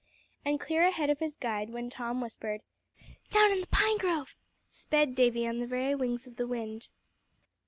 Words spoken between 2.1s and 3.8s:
whispered, "Down in the